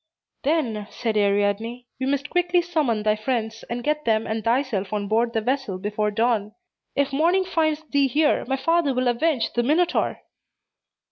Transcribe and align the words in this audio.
"Then," 0.41 0.87
said 0.89 1.15
Ariadne, 1.15 1.85
"we 1.99 2.05
must 2.07 2.31
quickly 2.31 2.63
summon 2.63 3.03
thy 3.03 3.15
friends, 3.15 3.63
and 3.69 3.83
get 3.83 4.03
them 4.03 4.25
and 4.25 4.43
thyself 4.43 4.91
on 4.91 5.07
board 5.07 5.31
the 5.33 5.41
vessel 5.41 5.77
before 5.77 6.09
dawn. 6.09 6.55
If 6.95 7.13
morning 7.13 7.45
finds 7.45 7.83
thee 7.83 8.07
here, 8.07 8.43
my 8.47 8.57
father 8.57 8.95
will 8.95 9.07
avenge 9.09 9.53
the 9.53 9.61
Minotaur." 9.61 10.23